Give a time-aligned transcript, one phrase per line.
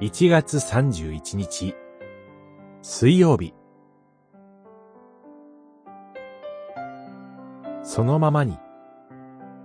[0.00, 1.74] 1月31日、
[2.80, 3.52] 水曜日。
[7.82, 8.56] そのままに、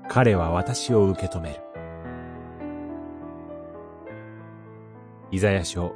[0.10, 1.62] 彼は私を受け止める。
[5.32, 5.96] イザヤ書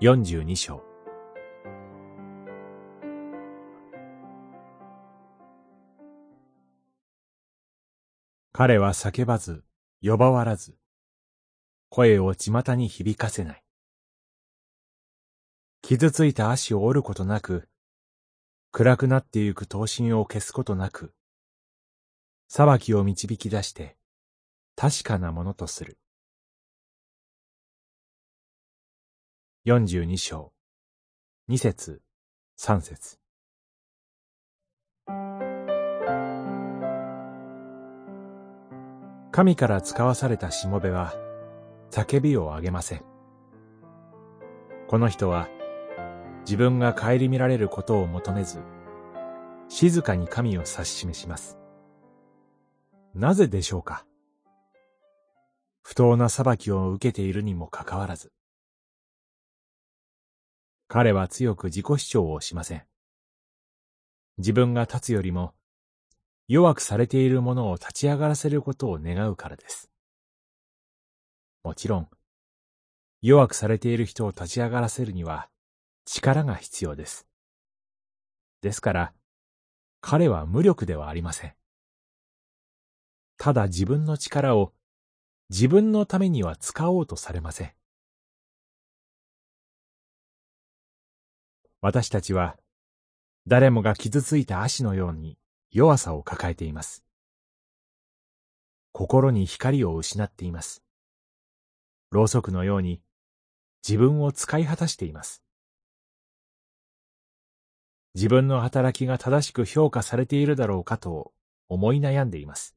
[0.00, 0.82] 42章。
[8.52, 9.62] 彼は叫ばず、
[10.02, 10.79] 呼ばわらず、
[11.90, 13.64] 声を巷に響かせない。
[15.82, 17.68] 傷ついた足を折ることなく、
[18.70, 21.12] 暗くなってゆく刀身を消すことなく、
[22.46, 23.96] 裁きを導き出して、
[24.76, 25.98] 確かなものとする。
[29.64, 30.52] 四十二章、
[31.48, 32.02] 二節、
[32.56, 33.18] 三節。
[39.32, 41.29] 神から使わされたしもべは、
[41.90, 43.04] 叫びを上げません。
[44.88, 45.48] この人は
[46.40, 48.60] 自分が顧みられることを求めず、
[49.68, 51.58] 静かに神を指し示します。
[53.14, 54.06] なぜでしょうか？
[55.82, 58.32] 不当な裁きを受けているにもかかわらず。
[60.86, 62.82] 彼は強く自己主張をしません。
[64.38, 65.54] 自分が立つよりも
[66.48, 69.89] 弱くされているものを立ち上がらせることを願うからです。
[71.62, 72.08] もちろん、
[73.20, 75.50] 弱くされている人を立ち上がらせるには
[76.06, 77.26] 力が必要です。
[78.62, 79.12] ですから、
[80.00, 81.54] 彼は無力ではありません。
[83.36, 84.72] ただ自分の力を
[85.50, 87.72] 自分のためには使おうとされません。
[91.82, 92.58] 私たちは、
[93.46, 95.38] 誰もが傷ついた足のように
[95.70, 97.04] 弱さを抱えています。
[98.92, 100.82] 心に光を失っています。
[102.10, 103.00] ろうそくのように
[103.86, 105.42] 自分を使い果たしています。
[108.14, 111.32] 自分の働きが正しく評価されているだろうかと
[111.68, 112.76] 思い悩んでいます。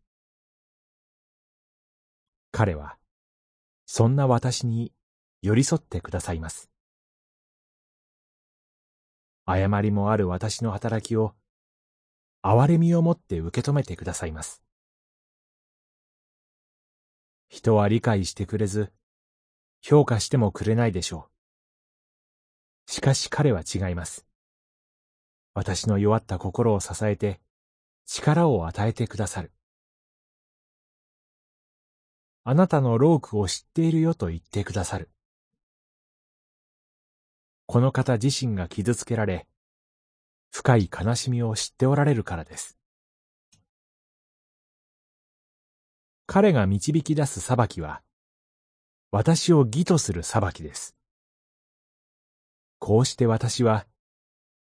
[2.52, 2.98] 彼は、
[3.88, 4.94] そんな私に
[5.42, 6.70] 寄り添ってくださいます。
[9.46, 11.34] 誤りもある私の働きを、
[12.44, 14.62] 憐れみをもって受け止めてくださいます。
[17.50, 18.94] 人は理解してくれず、
[19.86, 21.28] 評価してもくれないでしょ
[22.88, 22.92] う。
[22.92, 24.26] しかし彼は違います。
[25.54, 27.42] 私の弱った心を支えて、
[28.06, 29.52] 力を与えてくださる。
[32.46, 35.10] あなたのロークを知っているよと言ってくださる。
[37.66, 39.48] この方自身が傷つけられ、
[40.50, 42.78] 深い悲しみを知っておられるからです。
[46.26, 48.02] 彼が導き出す裁きは、
[49.16, 50.96] 私を義とする裁きです。
[52.80, 53.86] こうして私は、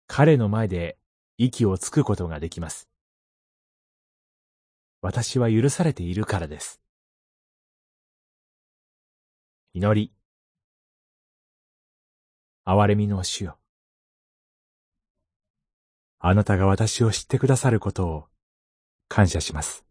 [0.05, 0.99] 彼の前で
[1.39, 2.87] 息をつくことができます。
[5.01, 6.79] 私は許されているからです。
[9.73, 10.13] 祈り。
[12.63, 13.57] 憐れみの主よ。
[16.19, 18.25] あなたが私を知ってくださることを
[19.07, 19.82] 感謝します。